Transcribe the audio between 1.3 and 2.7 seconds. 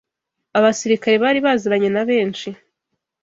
baziranye na benshi